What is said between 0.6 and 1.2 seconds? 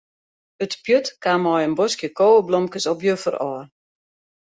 It pjut